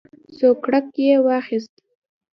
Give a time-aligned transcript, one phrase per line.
[0.37, 1.73] سوکړک یې واخیست.